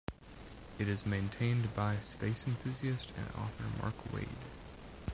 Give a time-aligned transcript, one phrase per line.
[0.79, 4.27] It is maintained by space enthusiast and author Mark Wade.